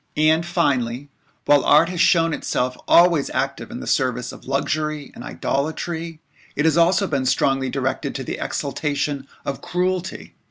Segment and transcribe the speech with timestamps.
[0.17, 1.09] And finally,
[1.45, 6.19] while art has thus shown itself always active in the service of luxury and idolatry,
[6.55, 10.33] it has also been strongly directed to the exaltation of cruelty.